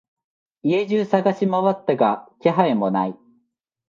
[0.63, 3.15] 家中探しまわったが気配もない。